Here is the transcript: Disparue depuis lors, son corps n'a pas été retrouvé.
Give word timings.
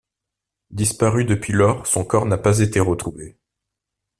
Disparue 0.71 1.25
depuis 1.25 1.53
lors, 1.53 1.85
son 1.85 2.03
corps 2.05 2.25
n'a 2.25 2.39
pas 2.39 2.57
été 2.61 2.79
retrouvé. 2.79 3.37